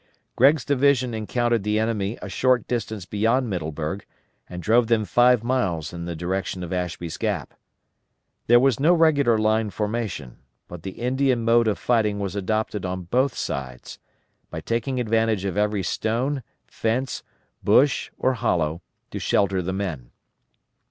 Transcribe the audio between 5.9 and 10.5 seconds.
in the direction of Ashby's Gap. There was no regular line formation,